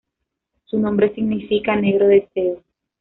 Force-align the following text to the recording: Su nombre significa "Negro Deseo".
Su 0.65 0.79
nombre 0.79 1.13
significa 1.13 1.75
"Negro 1.75 2.07
Deseo". 2.07 2.63